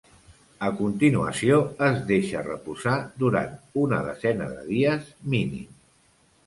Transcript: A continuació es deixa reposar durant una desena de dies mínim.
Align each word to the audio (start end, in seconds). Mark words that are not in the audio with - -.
A 0.67 0.69
continuació 0.79 1.59
es 1.89 2.01
deixa 2.13 2.41
reposar 2.47 2.97
durant 3.25 3.55
una 3.85 4.01
desena 4.11 4.53
de 4.57 4.69
dies 4.75 5.15
mínim. 5.37 5.75